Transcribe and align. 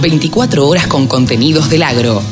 24 0.00 0.66
horas 0.66 0.86
con 0.86 1.06
contenidos 1.06 1.68
del 1.68 1.82
agro. 1.82 2.22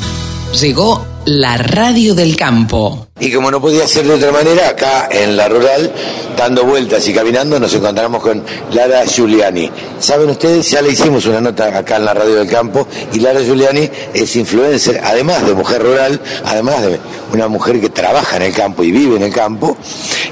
Llegó 0.60 1.04
la 1.26 1.58
radio 1.58 2.14
del 2.14 2.36
campo. 2.36 3.08
Y 3.20 3.30
como 3.30 3.50
no 3.50 3.60
podía 3.60 3.86
ser 3.86 4.06
de 4.06 4.14
otra 4.14 4.32
manera, 4.32 4.70
acá 4.70 5.08
en 5.10 5.36
la 5.36 5.48
rural, 5.48 5.92
dando 6.36 6.64
vueltas 6.64 7.06
y 7.06 7.12
caminando, 7.12 7.60
nos 7.60 7.74
encontramos 7.74 8.22
con 8.22 8.42
Lara 8.72 9.04
Giuliani. 9.04 9.70
Saben 9.98 10.30
ustedes, 10.30 10.70
ya 10.70 10.80
le 10.80 10.90
hicimos 10.90 11.26
una 11.26 11.40
nota 11.40 11.76
acá 11.76 11.96
en 11.96 12.06
la 12.06 12.14
radio 12.14 12.36
del 12.36 12.48
campo, 12.48 12.88
y 13.12 13.20
Lara 13.20 13.42
Giuliani 13.42 13.90
es 14.14 14.36
influencer, 14.36 15.02
además 15.04 15.46
de 15.46 15.52
mujer 15.52 15.82
rural, 15.82 16.18
además 16.44 16.80
de 16.80 16.98
una 17.34 17.48
mujer 17.48 17.80
que 17.80 17.90
trabaja 17.90 18.36
en 18.36 18.44
el 18.44 18.54
campo 18.54 18.82
y 18.82 18.90
vive 18.90 19.16
en 19.16 19.22
el 19.22 19.32
campo, 19.32 19.76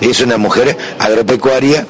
es 0.00 0.20
una 0.20 0.38
mujer 0.38 0.76
agropecuaria 0.98 1.86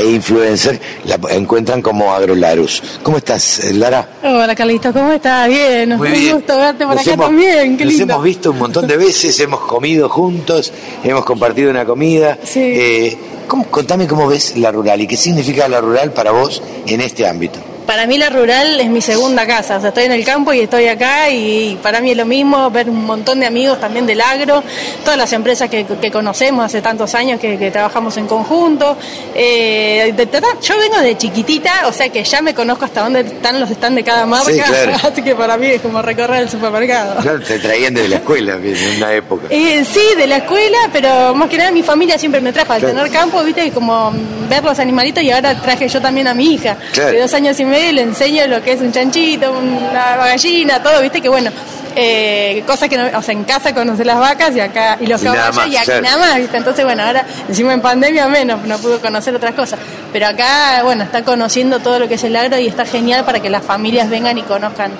e 0.00 0.10
influencer 0.12 0.80
la 1.04 1.18
encuentran 1.30 1.82
como 1.82 2.12
Agrolarus. 2.12 2.82
¿Cómo 3.02 3.18
estás, 3.18 3.60
Lara? 3.74 4.08
Hola, 4.22 4.54
Carlito, 4.54 4.92
¿cómo 4.92 5.12
estás? 5.12 5.48
Bien, 5.48 5.96
Muy 5.96 6.08
un 6.08 6.14
bien. 6.14 6.34
gusto 6.36 6.56
verte 6.56 6.84
por 6.86 6.94
Nos 6.94 7.02
acá 7.02 7.14
hemos- 7.14 7.26
también, 7.26 7.76
qué 7.76 7.84
nos 7.84 8.00
hemos 8.00 8.22
visto 8.22 8.50
un 8.50 8.58
montón 8.58 8.86
de 8.86 8.96
veces, 8.96 9.38
hemos 9.40 9.60
comido 9.60 10.08
juntos, 10.08 10.72
hemos 11.04 11.24
compartido 11.24 11.70
una 11.70 11.84
comida. 11.84 12.38
Sí. 12.42 12.60
Eh, 12.60 13.18
¿cómo- 13.46 13.66
contame 13.66 14.06
cómo 14.06 14.26
ves 14.26 14.56
la 14.56 14.70
rural 14.72 15.00
y 15.02 15.06
qué 15.06 15.16
significa 15.16 15.68
la 15.68 15.80
rural 15.80 16.12
para 16.12 16.30
vos 16.30 16.62
en 16.86 17.00
este 17.02 17.26
ámbito. 17.26 17.58
Para 17.90 18.06
mí 18.06 18.18
la 18.18 18.30
rural 18.30 18.78
es 18.78 18.88
mi 18.88 19.00
segunda 19.00 19.44
casa, 19.48 19.78
o 19.78 19.80
sea, 19.80 19.88
estoy 19.88 20.04
en 20.04 20.12
el 20.12 20.24
campo 20.24 20.52
y 20.52 20.60
estoy 20.60 20.86
acá 20.86 21.28
y 21.28 21.76
para 21.82 22.00
mí 22.00 22.12
es 22.12 22.16
lo 22.16 22.24
mismo 22.24 22.70
ver 22.70 22.88
un 22.88 23.04
montón 23.04 23.40
de 23.40 23.46
amigos 23.46 23.80
también 23.80 24.06
del 24.06 24.20
agro, 24.20 24.62
todas 25.02 25.18
las 25.18 25.32
empresas 25.32 25.68
que, 25.68 25.84
que 25.84 26.08
conocemos 26.12 26.64
hace 26.64 26.80
tantos 26.82 27.12
años 27.16 27.40
que, 27.40 27.58
que 27.58 27.72
trabajamos 27.72 28.16
en 28.16 28.28
conjunto. 28.28 28.96
Eh, 29.34 30.12
de- 30.16 30.24
de- 30.26 30.40
yo 30.62 30.78
vengo 30.78 30.98
de 31.00 31.18
chiquitita, 31.18 31.88
o 31.88 31.92
sea 31.92 32.08
que 32.10 32.22
ya 32.22 32.40
me 32.42 32.54
conozco 32.54 32.84
hasta 32.84 33.02
dónde 33.02 33.22
están 33.22 33.58
los 33.58 33.68
stands 33.70 33.96
de 33.96 34.04
cada 34.04 34.24
marca, 34.24 34.52
Sí, 34.52 34.60
claro. 34.60 34.92
así 35.12 35.20
que 35.22 35.34
para 35.34 35.56
mí 35.56 35.66
es 35.66 35.80
como 35.80 36.00
recorrer 36.00 36.42
el 36.42 36.48
supermercado. 36.48 37.20
Claro, 37.22 37.40
te 37.40 37.58
traían 37.58 37.92
desde 37.92 38.08
la 38.08 38.16
escuela 38.18 38.54
en 38.54 38.96
una 38.98 39.12
época. 39.14 39.48
Eh, 39.50 39.84
sí, 39.84 40.14
de 40.16 40.28
la 40.28 40.36
escuela, 40.36 40.78
pero 40.92 41.34
más 41.34 41.48
que 41.50 41.58
nada 41.58 41.72
mi 41.72 41.82
familia 41.82 42.16
siempre 42.18 42.40
me 42.40 42.52
trajo 42.52 42.72
al 42.72 42.78
Claro. 42.82 42.94
tener 42.94 43.10
campo, 43.10 43.42
viste, 43.42 43.68
como 43.72 44.12
ver 44.48 44.62
los 44.62 44.78
animalitos 44.78 45.24
y 45.24 45.30
ahora 45.32 45.60
traje 45.60 45.88
yo 45.88 46.00
también 46.00 46.28
a 46.28 46.34
mi 46.34 46.54
hija 46.54 46.76
Claro. 46.92 47.10
de 47.10 47.20
dos 47.20 47.34
años 47.34 47.58
y 47.58 47.64
medio 47.64 47.79
le 47.92 48.02
enseño 48.02 48.46
lo 48.46 48.62
que 48.62 48.72
es 48.72 48.80
un 48.80 48.92
chanchito, 48.92 49.52
una 49.52 50.16
gallina, 50.16 50.82
todo, 50.82 51.00
viste, 51.00 51.20
que 51.20 51.28
bueno, 51.28 51.50
eh, 51.96 52.62
cosas 52.66 52.88
que 52.88 52.96
no, 52.96 53.18
o 53.18 53.22
sea, 53.22 53.32
en 53.32 53.44
casa 53.44 53.74
conoce 53.74 54.04
las 54.04 54.18
vacas 54.18 54.54
y 54.54 54.60
acá, 54.60 54.96
y 55.00 55.06
los 55.06 55.20
Y 55.22 55.24
caballos 55.24 55.56
más, 55.56 55.68
y 55.68 55.76
aquí 55.76 55.86
claro. 55.86 56.02
nada 56.02 56.18
más, 56.18 56.36
viste, 56.36 56.56
entonces 56.56 56.84
bueno, 56.84 57.02
ahora 57.02 57.24
encima 57.48 57.72
en 57.72 57.80
pandemia 57.80 58.28
menos, 58.28 58.62
no 58.64 58.78
pudo 58.78 59.00
conocer 59.00 59.34
otras 59.34 59.54
cosas, 59.54 59.78
pero 60.12 60.26
acá, 60.26 60.82
bueno, 60.84 61.04
está 61.04 61.22
conociendo 61.24 61.80
todo 61.80 61.98
lo 61.98 62.08
que 62.08 62.14
es 62.14 62.24
el 62.24 62.36
agro 62.36 62.58
y 62.58 62.66
está 62.66 62.84
genial 62.84 63.24
para 63.24 63.40
que 63.40 63.50
las 63.50 63.64
familias 63.64 64.08
vengan 64.08 64.38
y 64.38 64.42
conozcan 64.42 64.92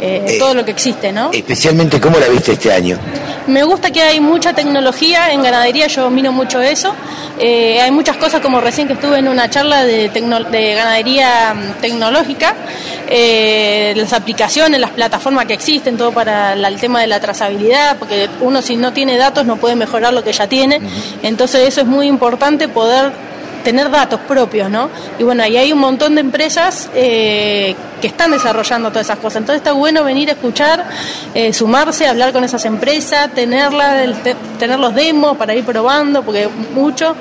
eh, 0.00 0.22
Eh, 0.26 0.38
todo 0.38 0.54
lo 0.54 0.64
que 0.64 0.70
existe, 0.70 1.12
¿no? 1.12 1.30
Especialmente, 1.32 2.00
¿cómo 2.00 2.18
la 2.18 2.28
viste 2.28 2.52
este 2.52 2.72
año? 2.72 2.98
Me 3.46 3.62
gusta 3.64 3.90
que 3.90 4.02
hay 4.02 4.20
mucha 4.20 4.52
tecnología 4.52 5.32
en 5.32 5.42
ganadería, 5.42 5.86
yo 5.86 6.10
miro 6.10 6.32
mucho 6.32 6.60
eso. 6.60 6.94
Eh, 7.38 7.80
hay 7.80 7.90
muchas 7.90 8.16
cosas, 8.16 8.40
como 8.40 8.60
recién 8.60 8.86
que 8.88 8.94
estuve 8.94 9.18
en 9.18 9.28
una 9.28 9.48
charla 9.48 9.84
de, 9.84 10.10
tecno- 10.12 10.44
de 10.50 10.74
ganadería 10.74 11.54
mm, 11.54 11.80
tecnológica, 11.80 12.54
eh, 13.08 13.94
las 13.96 14.12
aplicaciones, 14.12 14.78
las 14.80 14.90
plataformas 14.90 15.46
que 15.46 15.54
existen, 15.54 15.96
todo 15.96 16.12
para 16.12 16.54
la- 16.54 16.68
el 16.68 16.78
tema 16.78 17.00
de 17.00 17.06
la 17.06 17.20
trazabilidad, 17.20 17.96
porque 17.98 18.28
uno 18.40 18.60
si 18.60 18.76
no 18.76 18.92
tiene 18.92 19.16
datos 19.16 19.46
no 19.46 19.56
puede 19.56 19.76
mejorar 19.76 20.12
lo 20.12 20.22
que 20.22 20.32
ya 20.32 20.46
tiene. 20.46 20.80
Entonces 21.22 21.66
eso 21.66 21.80
es 21.80 21.86
muy 21.86 22.06
importante 22.06 22.68
poder 22.68 23.10
tener 23.70 23.90
datos 23.90 24.20
propios, 24.26 24.70
¿no? 24.70 24.88
Y 25.18 25.22
bueno, 25.24 25.42
ahí 25.42 25.56
hay 25.56 25.72
un 25.72 25.78
montón 25.78 26.14
de 26.14 26.20
empresas 26.22 26.88
eh, 26.94 27.74
que 28.00 28.06
están 28.06 28.30
desarrollando 28.30 28.88
todas 28.90 29.06
esas 29.08 29.18
cosas. 29.18 29.38
Entonces 29.42 29.58
está 29.60 29.72
bueno 29.72 30.02
venir 30.04 30.28
a 30.30 30.32
escuchar, 30.32 30.84
eh, 31.34 31.52
sumarse, 31.52 32.06
hablar 32.06 32.32
con 32.32 32.44
esas 32.44 32.64
empresas, 32.64 33.30
tenerla, 33.34 34.02
el 34.04 34.14
te- 34.22 34.36
tener 34.58 34.78
los 34.78 34.94
demos 34.94 35.36
para 35.36 35.54
ir 35.54 35.64
probando, 35.64 36.22
porque 36.22 36.48
mucho 36.74 37.14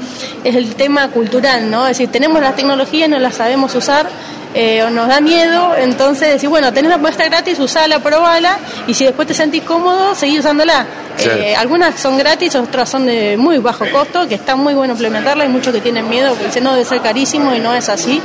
es 0.44 0.56
el 0.56 0.76
tema 0.76 1.10
cultural, 1.10 1.70
¿no? 1.70 1.82
Es 1.88 1.98
decir, 1.98 2.10
tenemos 2.12 2.42
las 2.42 2.56
tecnologías, 2.56 3.10
no 3.10 3.20
las 3.20 3.36
sabemos 3.36 3.76
usar. 3.76 4.08
eh, 4.54 4.82
o 4.82 4.90
nos 4.90 5.08
da 5.08 5.20
miedo, 5.22 5.76
entonces 5.78 6.30
decir, 6.30 6.50
bueno, 6.50 6.72
tenés 6.74 6.90
la 6.90 6.98
muestra 6.98 7.26
gratis, 7.26 7.60
usala, 7.60 8.00
probala, 8.00 8.58
y 8.88 8.94
si 8.96 9.04
después 9.06 9.28
te 9.28 9.34
sentís 9.36 9.62
cómodo, 9.64 10.16
seguí 10.16 10.40
usándola. 10.40 10.86
Eh, 11.20 11.56
algunas 11.56 12.00
son 12.00 12.18
gratis, 12.18 12.56
otras 12.56 12.90
son 12.90 13.06
de 13.06 13.38
muy 13.38 13.58
bajo 13.58 13.86
costo, 13.92 14.28
que 14.28 14.36
está 14.36 14.56
muy 14.56 14.74
bueno 14.74 14.94
implementarla. 14.94 15.44
Hay 15.44 15.50
muchos 15.50 15.74
que 15.74 15.82
tienen 15.82 16.10
miedo, 16.10 16.38
que 16.38 16.46
dicen 16.46 16.64
no 16.64 16.74
debe 16.74 16.86
ser 16.86 17.02
carísimo 17.02 17.54
y 17.54 17.60
no 17.60 17.74
es 17.74 17.90
así. 17.90 18.22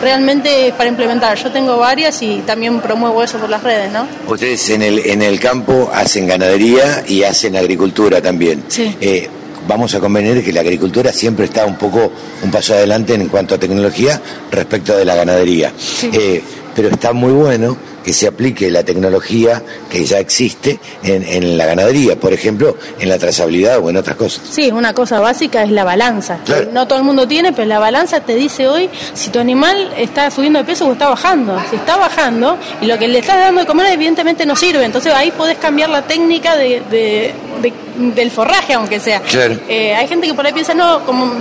Realmente 0.00 0.74
para 0.76 0.88
implementar. 0.88 1.36
Yo 1.36 1.50
tengo 1.50 1.78
varias 1.78 2.20
y 2.22 2.42
también 2.46 2.80
promuevo 2.80 3.22
eso 3.22 3.38
por 3.38 3.48
las 3.48 3.62
redes, 3.62 3.90
¿no? 3.90 4.06
Ustedes 4.28 4.68
en 4.70 4.82
el, 4.82 4.98
en 4.98 5.22
el 5.22 5.40
campo 5.40 5.90
hacen 5.92 6.26
ganadería 6.26 7.04
y 7.06 7.22
hacen 7.22 7.56
agricultura 7.56 8.20
también. 8.20 8.64
Sí. 8.68 8.94
Eh, 9.00 9.28
vamos 9.66 9.94
a 9.94 10.00
convenir 10.00 10.44
que 10.44 10.52
la 10.52 10.60
agricultura 10.60 11.12
siempre 11.12 11.46
está 11.46 11.66
un 11.66 11.76
poco 11.76 12.12
un 12.42 12.50
paso 12.50 12.74
adelante 12.74 13.14
en 13.14 13.28
cuanto 13.28 13.54
a 13.54 13.58
tecnología 13.58 14.20
respecto 14.50 14.96
de 14.96 15.04
la 15.04 15.14
ganadería. 15.14 15.72
Eh, 16.12 16.42
pero 16.74 16.88
está 16.88 17.12
muy 17.12 17.32
bueno 17.32 17.76
que 18.06 18.12
se 18.12 18.28
aplique 18.28 18.70
la 18.70 18.84
tecnología 18.84 19.60
que 19.90 20.04
ya 20.04 20.20
existe 20.20 20.78
en, 21.02 21.24
en 21.24 21.58
la 21.58 21.66
ganadería, 21.66 22.14
por 22.14 22.32
ejemplo, 22.32 22.76
en 23.00 23.08
la 23.08 23.18
trazabilidad 23.18 23.80
o 23.80 23.90
en 23.90 23.96
otras 23.96 24.14
cosas. 24.14 24.42
Sí, 24.48 24.70
una 24.70 24.94
cosa 24.94 25.18
básica 25.18 25.64
es 25.64 25.72
la 25.72 25.82
balanza. 25.82 26.38
Claro. 26.46 26.68
No 26.72 26.86
todo 26.86 27.00
el 27.00 27.04
mundo 27.04 27.26
tiene, 27.26 27.52
pero 27.52 27.66
la 27.66 27.80
balanza 27.80 28.20
te 28.20 28.36
dice 28.36 28.68
hoy 28.68 28.88
si 29.12 29.30
tu 29.30 29.40
animal 29.40 29.92
está 29.98 30.30
subiendo 30.30 30.60
de 30.60 30.64
peso 30.64 30.86
o 30.86 30.92
está 30.92 31.08
bajando. 31.08 31.60
Si 31.68 31.74
está 31.74 31.96
bajando 31.96 32.56
y 32.80 32.86
lo 32.86 32.96
que 32.96 33.08
le 33.08 33.18
estás 33.18 33.38
dando 33.40 33.62
de 33.62 33.66
comer 33.66 33.92
evidentemente 33.92 34.46
no 34.46 34.54
sirve. 34.54 34.84
Entonces 34.84 35.12
ahí 35.12 35.32
podés 35.32 35.58
cambiar 35.58 35.90
la 35.90 36.02
técnica 36.02 36.56
de, 36.56 36.80
de- 36.88 37.34
de- 37.60 37.72
del 37.98 38.30
forraje, 38.30 38.74
aunque 38.74 39.00
sea. 39.00 39.20
Claro. 39.20 39.56
Eh, 39.68 39.94
hay 39.94 40.06
gente 40.08 40.26
que 40.26 40.34
por 40.34 40.46
ahí 40.46 40.52
piensa, 40.52 40.74
no, 40.74 41.00
como 41.04 41.32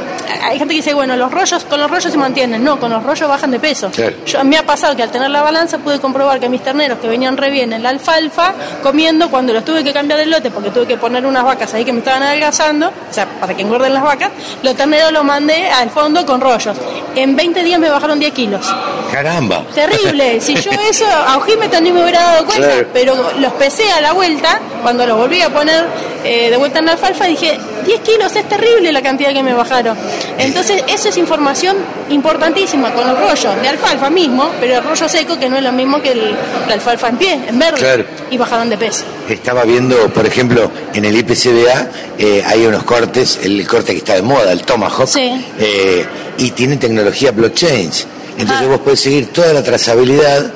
hay 0.43 0.57
gente 0.57 0.73
que 0.73 0.77
dice, 0.81 0.93
bueno, 0.93 1.15
los 1.15 1.31
rollos 1.31 1.65
con 1.65 1.79
los 1.79 1.89
rollos 1.89 2.11
se 2.11 2.17
mantienen. 2.17 2.63
No, 2.63 2.79
con 2.79 2.91
los 2.91 3.03
rollos 3.03 3.27
bajan 3.27 3.51
de 3.51 3.59
peso. 3.59 3.89
Claro. 3.91 4.15
Yo, 4.25 4.43
me 4.43 4.57
ha 4.57 4.63
pasado 4.65 4.95
que 4.95 5.03
al 5.03 5.11
tener 5.11 5.29
la 5.29 5.41
balanza 5.41 5.77
pude 5.79 5.99
comprobar 5.99 6.39
que 6.39 6.49
mis 6.49 6.61
terneros 6.61 6.99
que 6.99 7.07
venían 7.07 7.37
re 7.37 7.49
bien 7.49 7.73
en 7.73 7.83
la 7.83 7.89
alfalfa, 7.89 8.53
comiendo, 8.81 9.29
cuando 9.29 9.53
los 9.53 9.63
tuve 9.65 9.83
que 9.83 9.93
cambiar 9.93 10.19
el 10.19 10.29
lote, 10.29 10.51
porque 10.51 10.69
tuve 10.69 10.85
que 10.87 10.97
poner 10.97 11.25
unas 11.25 11.43
vacas 11.43 11.73
ahí 11.73 11.83
que 11.85 11.93
me 11.93 11.99
estaban 11.99 12.23
adelgazando, 12.23 12.87
o 12.87 13.13
sea, 13.13 13.25
para 13.39 13.53
que 13.55 13.61
engorden 13.61 13.93
las 13.93 14.03
vacas, 14.03 14.31
los 14.63 14.75
terneros 14.75 15.11
los 15.11 15.23
mandé 15.23 15.69
al 15.69 15.89
fondo 15.89 16.25
con 16.25 16.41
rollos. 16.41 16.75
En 17.15 17.35
20 17.35 17.63
días 17.63 17.79
me 17.79 17.89
bajaron 17.89 18.19
10 18.19 18.33
kilos. 18.33 18.73
Caramba. 19.11 19.63
Terrible. 19.73 20.41
Si 20.41 20.55
yo 20.55 20.71
eso 20.89 21.05
a 21.07 21.37
ojímetro 21.37 21.79
ni 21.81 21.91
me 21.91 22.01
hubiera 22.03 22.21
dado 22.21 22.45
cuenta, 22.45 22.67
Claro. 22.67 22.87
pero 22.93 23.15
los 23.39 23.53
pesé 23.53 23.89
a 23.91 24.01
la 24.01 24.13
vuelta, 24.13 24.59
cuando 24.81 25.05
los 25.05 25.17
volví 25.17 25.41
a 25.41 25.49
poner 25.49 25.85
eh, 26.23 26.44
de 26.49 26.57
vuelta 26.57 26.79
en 26.79 26.85
la 26.85 26.91
alfalfa, 26.93 27.25
dije, 27.25 27.57
10 27.85 28.01
kilos, 28.01 28.35
es 28.35 28.47
terrible 28.47 28.91
la 28.91 29.01
cantidad 29.01 29.31
que 29.33 29.43
me 29.43 29.53
bajaron. 29.53 29.97
Entonces, 30.37 30.83
eso 30.87 31.09
es 31.09 31.17
información 31.17 31.77
importantísima 32.09 32.93
con 32.93 33.07
los 33.07 33.17
rollos 33.19 33.61
de 33.61 33.67
alfalfa 33.67 34.09
mismo, 34.09 34.49
pero 34.59 34.77
el 34.77 34.83
rollo 34.83 35.07
seco 35.09 35.37
que 35.39 35.49
no 35.49 35.57
es 35.57 35.63
lo 35.63 35.71
mismo 35.71 36.01
que 36.01 36.11
el- 36.11 36.35
la 36.67 36.73
alfalfa 36.73 37.09
en 37.09 37.17
pie, 37.17 37.39
en 37.47 37.59
verde, 37.59 37.77
Claro. 37.79 38.05
y 38.31 38.37
bajaron 38.37 38.69
de 38.69 38.77
peso. 38.77 39.03
Estaba 39.29 39.63
viendo, 39.63 39.95
por 40.13 40.25
ejemplo, 40.25 40.71
en 40.93 41.05
el 41.05 41.15
IPCBA 41.17 41.87
eh, 42.17 42.43
hay 42.45 42.65
unos 42.65 42.83
cortes, 42.83 43.39
el 43.43 43.67
corte 43.67 43.91
que 43.93 43.97
está 43.99 44.13
de 44.15 44.21
moda, 44.21 44.51
el 44.51 44.63
Tomahawk, 44.63 45.07
Sí. 45.07 45.45
eh, 45.59 46.05
y 46.37 46.51
tiene 46.51 46.77
tecnología 46.77 47.31
blockchain. 47.31 47.91
Entonces 48.37 48.65
Ah. 48.67 48.69
vos 48.69 48.79
podés 48.81 48.99
seguir 48.99 49.27
toda 49.27 49.53
la 49.53 49.63
trazabilidad 49.63 50.51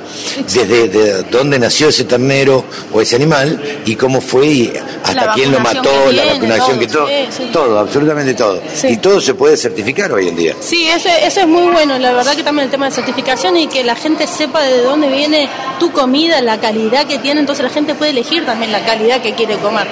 desde 0.54 0.90
de 0.90 1.24
dónde 1.24 1.58
nació 1.58 1.90
ese 1.90 2.04
ternero 2.04 2.66
o 2.92 3.02
ese 3.02 3.16
animal 3.16 3.82
y 3.86 3.96
cómo 3.96 4.20
fue 4.20 4.48
y 4.48 4.74
hasta 5.04 5.32
quién 5.32 5.52
lo 5.52 5.60
mató, 5.60 6.12
la 6.12 6.26
vacunación 6.26 6.72
todo, 6.72 6.80
que 6.80 6.88
todo, 6.88 7.08
sí, 7.08 7.14
sí. 7.38 7.50
todo, 7.54 7.80
absolutamente 7.80 8.34
todo. 8.34 8.62
Sí. 8.74 8.88
Y 8.90 8.98
todo 8.98 9.22
se 9.22 9.34
puede 9.34 9.56
certificar 9.56 10.12
hoy 10.12 10.28
en 10.28 10.36
día. 10.36 10.56
Sí, 10.60 10.88
eso, 10.90 11.10
eso 11.22 11.40
es 11.42 11.48
muy 11.48 11.72
bueno, 11.72 11.98
la 12.00 12.12
verdad 12.12 12.36
que 12.36 12.44
también 12.44 12.66
el 12.66 12.72
tema 12.72 12.88
de 12.88 12.92
certificación 12.92 13.56
y 13.58 13.68
que 13.68 13.84
la 13.84 13.96
gente 13.96 14.28
sepa 14.28 14.62
de 14.64 14.82
dónde 14.84 15.08
viene 15.08 15.50
tu 15.80 15.92
comida, 15.92 16.42
la 16.42 16.60
calidad 16.60 17.06
que 17.08 17.18
tiene, 17.20 17.40
entonces 17.40 17.64
la 17.64 17.72
gente 17.72 17.96
puede 17.96 18.12
elegir 18.12 18.46
también 18.46 18.72
la 18.72 18.84
calidad 18.86 19.22
que 19.22 19.34
quiere 19.34 19.56
comer. 19.58 19.88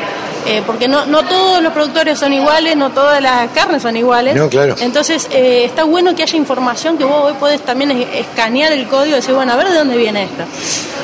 Eh, 0.48 0.64
porque 0.66 0.88
no, 0.88 1.06
no 1.06 1.24
todos 1.26 1.62
los 1.62 1.74
productores 1.74 2.18
son 2.18 2.32
iguales, 2.32 2.78
no 2.78 2.92
todas 2.92 3.22
las 3.22 3.50
carnes 3.52 3.82
son 3.82 3.98
iguales. 3.98 4.34
No, 4.36 4.48
claro. 4.50 4.76
Entonces 4.80 5.28
eh, 5.32 5.64
está 5.66 5.84
bueno 5.84 6.16
que 6.16 6.24
haya 6.24 6.38
información 6.38 6.98
que 6.98 7.04
vos 7.04 7.26
hoy 7.26 7.34
podés 7.40 7.62
también 7.66 7.92
es- 7.92 8.08
escanear 8.16 8.72
el 8.72 8.88
código 8.88 9.14
y 9.14 9.20
decir, 9.20 9.34
bueno, 9.34 9.52
a 9.52 9.58
ver 9.58 9.68
de 9.70 9.76
dónde 9.76 9.98
viene 9.98 10.24
esto. 10.24 10.44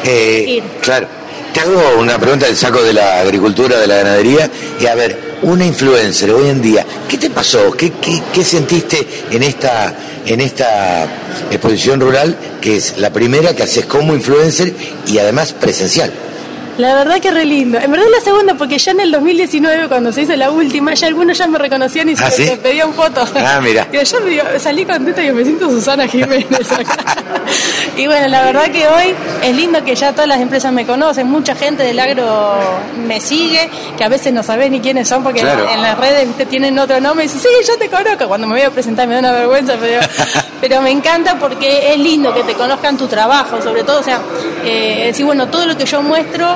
Eh, 0.06 0.62
claro. 0.82 1.08
Te 1.54 1.60
hago 1.60 2.00
una 2.00 2.18
pregunta 2.18 2.48
del 2.48 2.56
saco 2.58 2.82
de 2.82 2.94
la 2.94 3.20
agricultura, 3.20 3.78
de 3.80 3.86
la 3.86 3.98
ganadería, 3.98 4.50
y 4.80 4.88
a 4.88 4.96
ver, 4.96 5.36
una 5.44 5.64
influencer 5.66 6.32
hoy 6.32 6.50
en 6.50 6.62
día, 6.62 6.84
¿qué 7.08 7.18
te 7.18 7.30
pasó? 7.30 7.72
¿Qué, 7.74 7.92
qué, 8.02 8.20
qué 8.34 8.44
sentiste 8.44 9.06
en 9.30 9.44
esta, 9.44 9.94
en 10.26 10.42
esta 10.42 11.06
exposición 11.52 12.00
rural, 12.00 12.36
que 12.60 12.78
es 12.78 12.98
la 12.98 13.12
primera 13.12 13.54
que 13.56 13.62
haces 13.64 13.86
como 13.86 14.16
influencer 14.16 14.74
y 15.06 15.20
además 15.20 15.54
presencial? 15.54 16.12
La 16.78 16.96
verdad 16.96 17.20
que 17.20 17.30
re 17.30 17.46
lindo. 17.46 17.78
En 17.80 17.92
verdad 17.92 18.06
la 18.12 18.20
segunda, 18.24 18.56
porque 18.56 18.80
ya 18.80 18.92
en 18.92 19.00
el 19.02 19.12
2019, 19.12 19.88
cuando 19.88 20.12
se 20.12 20.24
hizo 20.24 20.36
la 20.36 20.50
última, 20.50 20.94
ya 20.96 21.06
algunos 21.08 21.38
ya 21.38 21.46
me 21.48 21.60
reconocían 21.60 22.10
y 22.10 22.14
¿Ah, 22.14 22.32
se 22.32 22.48
sí? 22.48 22.56
pedían 22.62 22.94
fotos. 22.94 23.32
Ah, 23.36 23.60
mira. 23.62 23.88
Y 23.94 24.04
yo 24.04 24.20
me 24.22 24.30
digo, 24.32 24.44
salí 24.58 24.84
contenta 24.86 25.24
y 25.24 25.32
me 25.32 25.44
siento 25.44 25.70
Susana 25.70 26.08
Jiménez 26.08 26.72
acá. 26.72 26.98
y 27.98 28.08
bueno, 28.08 28.28
la 28.28 28.44
verdad 28.46 28.72
que 28.72 28.88
hoy 28.88 29.14
es 29.44 29.56
lindo 29.56 29.84
que 29.84 29.94
ya 29.96 30.14
todas 30.14 30.28
las 30.28 30.40
empresas 30.42 30.74
me 30.74 30.86
conocen, 30.86 31.28
mucha 31.30 31.54
gente 31.56 31.84
del 31.84 32.00
agro 32.00 32.56
me 33.08 33.22
sigue, 33.22 33.70
que 33.96 34.04
a 34.04 34.10
veces 34.10 34.34
no 34.34 34.42
sabés 34.42 34.72
ni 34.72 34.80
quiénes 34.80 35.08
son 35.08 35.24
porque 35.24 35.42
Claro. 35.42 35.70
en 35.70 35.82
las 35.82 35.98
redes 35.98 36.28
tienen 36.50 36.80
otro 36.80 37.00
nombre 37.00 37.26
y 37.26 37.28
dicen, 37.28 37.42
sí, 37.42 37.68
yo 37.68 37.78
te 37.78 37.88
conozco. 37.90 38.28
Cuando 38.28 38.48
me 38.48 38.54
voy 38.56 38.64
a 38.64 38.72
presentar 38.72 39.08
me 39.08 39.14
da 39.14 39.20
una 39.20 39.32
vergüenza, 39.34 39.76
pero, 39.80 40.02
pero 40.62 40.82
me 40.82 40.90
encanta 40.90 41.38
porque 41.38 41.94
es 41.94 42.00
lindo 42.00 42.34
que 42.34 42.42
te 42.44 42.54
conozcan 42.56 42.98
tu 42.98 43.06
trabajo, 43.08 43.62
sobre 43.62 43.84
todo, 43.84 44.00
o 44.00 44.04
sea, 44.04 44.20
eh, 44.66 45.04
decir, 45.08 45.26
bueno, 45.26 45.48
todo 45.50 45.68
lo 45.68 45.78
que 45.78 45.86
yo 45.86 46.02
muestro 46.02 46.48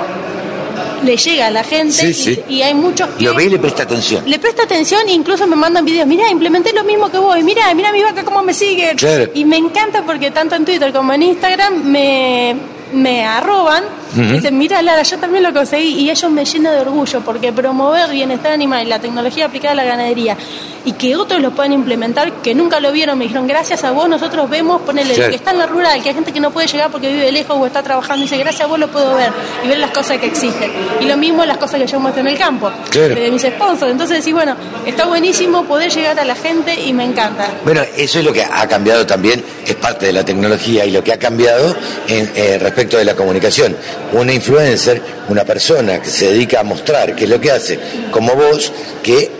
le 1.03 1.17
llega 1.17 1.47
a 1.47 1.51
la 1.51 1.63
gente 1.63 1.93
Sí, 1.93 2.07
y- 2.07 2.13
sí. 2.13 2.39
Y, 2.49 2.61
hay 2.61 2.73
muchos 2.73 3.07
que 3.17 3.25
Lo 3.25 3.33
ve 3.33 3.45
y 3.45 3.49
le 3.49 3.59
presta 3.59 3.83
atención. 3.83 4.23
le 4.25 4.39
presta 4.39 4.63
atención 4.63 5.01
e 5.07 5.13
incluso 5.13 5.45
me 5.47 5.55
mandan 5.55 5.85
videos, 5.85 6.07
mira, 6.07 6.29
implementé 6.29 6.73
lo 6.73 6.83
mismo 6.83 7.09
que 7.09 7.17
vos, 7.17 7.35
mira, 7.43 7.73
mira 7.73 7.91
mi 7.91 8.01
vaca 8.03 8.23
cómo 8.23 8.41
me 8.43 8.53
sigue. 8.53 8.93
Claro. 8.95 9.29
Y 9.33 9.45
me 9.45 9.57
encanta 9.57 10.03
porque 10.03 10.31
tanto 10.31 10.55
en 10.55 10.65
Twitter 10.65 10.91
como 10.93 11.13
en 11.13 11.23
Instagram 11.23 11.83
me, 11.83 12.55
me 12.93 13.25
arroban, 13.25 13.83
Ujú. 14.13 14.21
dicen, 14.33 14.57
mira 14.57 14.81
Lara, 14.81 15.03
yo 15.03 15.17
también 15.17 15.43
lo 15.43 15.53
conseguí 15.53 15.89
y 15.99 16.09
ellos 16.09 16.31
me 16.31 16.45
llenan 16.45 16.73
de 16.73 16.79
orgullo 16.81 17.21
porque 17.21 17.51
promover 17.51 18.09
bienestar 18.09 18.51
animal 18.53 18.83
y 18.83 18.89
la 18.89 18.99
tecnología 18.99 19.45
aplicada 19.45 19.73
a 19.73 19.75
la 19.75 19.83
ganadería 19.83 20.37
y 20.85 20.93
que 20.93 21.17
otros 21.17 21.41
lo 21.41 21.51
puedan 21.51 21.73
implementar, 21.73 22.31
que 22.41 22.55
nunca 22.55 22.79
lo 22.79 22.93
vieron, 22.93 23.17
me 23.17 23.25
dijeron, 23.25 23.45
gracias 23.45 23.83
a 23.83 23.91
vos 23.91 24.07
nosotros 24.07 24.49
vemos, 24.49 24.81
ponele, 24.83 25.13
que 25.15 25.35
está 25.35 25.51
en 25.51 25.57
la 25.57 25.65
rural, 25.65 26.01
que 26.01 26.09
hay 26.09 26.15
gente 26.15 26.31
que 26.31 26.39
no 26.39 26.51
puede 26.51 26.67
llegar 26.67 26.89
porque 26.89 27.11
vive 27.11 27.29
lejos 27.29 27.57
o 27.59 27.65
está 27.65 27.83
trabajando, 27.83 28.19
y 28.23 28.29
dice, 28.29 28.37
gracias 28.37 28.61
a 28.61 28.67
vos 28.67 28.79
lo 28.79 28.87
puedo 28.87 29.13
ver 29.15 29.29
y 29.65 29.67
ver 29.67 29.79
las 29.79 29.91
cosas 29.91 30.17
que 30.17 30.27
existen. 30.27 30.71
Y 31.01 31.05
lo 31.05 31.17
mismo 31.17 31.43
las 31.43 31.57
cosas 31.57 31.81
que 31.81 31.87
yo 31.87 31.99
muestro 31.99 32.21
en 32.21 32.27
el 32.29 32.37
campo, 32.37 32.71
Claro. 32.89 33.15
de 33.15 33.29
mis 33.31 33.41
sponsors. 33.41 33.91
Entonces 33.91 34.19
decís, 34.19 34.33
bueno, 34.33 34.55
está 34.85 35.05
buenísimo 35.07 35.65
poder 35.65 35.91
llegar 35.91 36.17
a 36.17 36.23
la 36.23 36.35
gente 36.35 36.73
y 36.81 36.93
me 36.93 37.03
encanta. 37.03 37.49
Bueno, 37.65 37.81
eso 37.97 38.19
es 38.19 38.25
lo 38.25 38.31
que 38.31 38.43
ha 38.45 38.65
cambiado 38.69 39.05
también, 39.05 39.43
es 39.71 39.77
parte 39.77 40.05
de 40.07 40.13
la 40.13 40.23
tecnología 40.23 40.85
y 40.85 40.91
lo 40.91 41.03
que 41.03 41.13
ha 41.13 41.17
cambiado 41.19 41.75
en, 42.07 42.31
eh, 42.35 42.57
respecto 42.59 42.97
de 42.97 43.05
la 43.05 43.15
comunicación. 43.15 43.75
Una 44.13 44.33
influencer, 44.33 45.01
una 45.29 45.43
persona 45.43 45.99
que 46.01 46.09
se 46.09 46.31
dedica 46.31 46.59
a 46.59 46.63
mostrar 46.63 47.15
qué 47.15 47.25
es 47.25 47.29
lo 47.29 47.39
que 47.39 47.51
hace, 47.51 47.79
como 48.11 48.33
vos, 48.35 48.71
que 49.03 49.31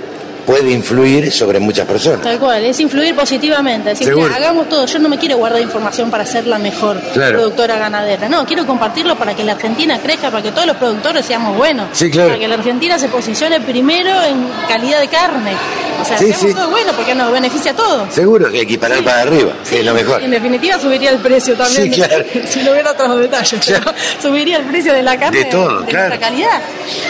puede 0.45 0.71
influir 0.71 1.29
sobre 1.29 1.59
muchas 1.59 1.85
personas. 1.85 2.21
Tal 2.21 2.39
cual, 2.39 2.63
es 2.63 2.79
influir 2.79 3.13
positivamente. 3.13 3.89
Decir, 3.89 4.15
mira, 4.15 4.33
hagamos 4.33 4.69
todo. 4.69 4.85
Yo 4.85 4.97
no 4.99 5.09
me 5.09 5.17
quiero 5.17 5.35
guardar 5.35 5.61
información 5.61 6.09
para 6.09 6.25
ser 6.25 6.47
la 6.47 6.57
mejor 6.57 7.01
Claro. 7.11 7.33
productora 7.39 7.77
ganadera. 7.77 8.29
No, 8.29 8.45
quiero 8.45 8.65
compartirlo 8.65 9.17
para 9.17 9.35
que 9.35 9.43
la 9.43 9.51
Argentina 9.53 9.99
crezca, 10.01 10.31
para 10.31 10.41
que 10.41 10.51
todos 10.51 10.65
los 10.65 10.77
productores 10.77 11.25
seamos 11.25 11.57
buenos. 11.57 11.87
Sí, 11.91 12.09
claro. 12.09 12.29
Para 12.29 12.39
que 12.39 12.47
la 12.47 12.55
Argentina 12.55 12.97
se 12.97 13.09
posicione 13.09 13.59
primero 13.59 14.09
en 14.23 14.47
calidad 14.69 15.01
de 15.01 15.09
carne. 15.09 15.51
O 16.01 16.05
sea, 16.05 16.17
Sí, 16.17 16.33
sí. 16.33 16.53
todo 16.53 16.69
bueno 16.69 16.91
porque 16.95 17.13
nos 17.15 17.31
beneficia 17.31 17.71
a 17.71 17.75
todos. 17.75 18.13
Seguro 18.13 18.51
que 18.51 18.61
equiparar 18.61 19.01
para 19.03 19.21
arriba, 19.21 19.53
que 19.69 19.79
es 19.79 19.85
lo 19.85 19.93
mejor. 19.93 20.21
En 20.21 20.31
definitiva 20.31 20.77
subiría 20.79 21.11
el 21.11 21.19
precio 21.19 21.55
también. 21.55 21.93
Sí, 21.93 22.01
claro. 22.01 22.25
Si 22.47 22.61
no 22.63 22.71
hubiera 22.71 22.91
otros 22.91 23.19
detalles. 23.19 23.65
Claro. 23.65 23.91
subiría 24.21 24.57
el 24.57 24.65
precio 24.65 24.93
de 24.93 25.03
la 25.03 25.17
carne 25.19 25.39
De 25.39 25.45
todo, 25.45 25.81
de 25.81 25.87
claro. 25.87 26.09
nuestra 26.09 26.29
calidad. 26.29 26.61